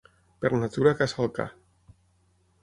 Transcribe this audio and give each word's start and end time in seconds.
Per 0.45 0.49
natura 0.61 0.93
caça 1.03 1.19
el 1.27 1.29
ca. 1.37 1.47